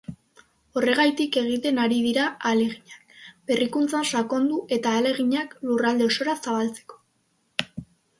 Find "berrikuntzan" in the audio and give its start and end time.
3.51-4.07